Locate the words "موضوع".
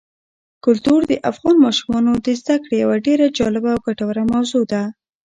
4.33-4.63